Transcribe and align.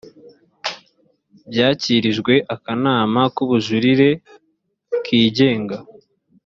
byakirijwe 1.49 2.33
akanama 2.55 3.21
k’ubujurire 3.35 4.09
kigenga 5.05 5.77